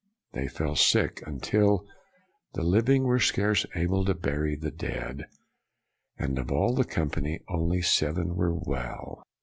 They 0.33 0.47
fell 0.47 0.75
sick, 0.75 1.21
until" 1.27 1.85
the 2.55 2.63
living 2.63 3.03
were 3.03 3.19
scarce 3.19 3.67
able 3.75 4.03
to 4.05 4.15
bury 4.15 4.55
the 4.55 4.71
dead," 4.71 5.25
and 6.17 6.39
of 6.39 6.51
all 6.51 6.73
the 6.73 6.85
company 6.85 7.41
only 7.47 7.83
seven 7.83 8.35
were 8.35 8.55
well. 8.55 9.21